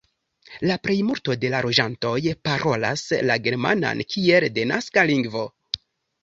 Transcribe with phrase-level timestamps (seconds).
[0.69, 2.13] La plejmulto de la loĝantoj
[2.47, 5.47] parolas la germanan kiel denaska lingvo.